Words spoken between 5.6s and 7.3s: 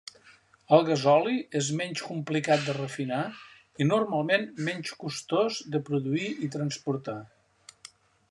de produir i transportar.